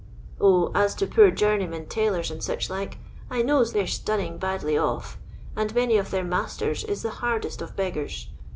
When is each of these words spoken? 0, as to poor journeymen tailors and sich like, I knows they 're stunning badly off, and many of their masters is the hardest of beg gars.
0, 0.39 0.71
as 0.73 0.95
to 0.95 1.05
poor 1.05 1.29
journeymen 1.29 1.85
tailors 1.85 2.31
and 2.31 2.43
sich 2.43 2.71
like, 2.71 2.97
I 3.29 3.43
knows 3.43 3.71
they 3.71 3.83
're 3.83 3.87
stunning 3.87 4.39
badly 4.39 4.75
off, 4.75 5.19
and 5.55 5.75
many 5.75 5.95
of 5.97 6.09
their 6.09 6.23
masters 6.25 6.83
is 6.83 7.03
the 7.03 7.11
hardest 7.21 7.61
of 7.61 7.75
beg 7.75 7.93
gars. 7.93 8.27